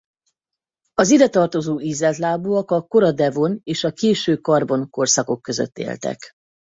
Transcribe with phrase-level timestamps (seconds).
[0.93, 6.31] Az idetartozó ízeltlábúak a kora devon és a késő karbon korszakok között éltek.